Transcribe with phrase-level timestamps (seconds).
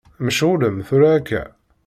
[0.25, 1.43] Mecɣulem tura akka?